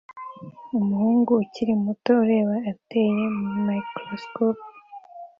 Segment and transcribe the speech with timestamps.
[0.79, 3.23] Umuhungu ukiri muto ureba atera
[3.65, 4.65] microscope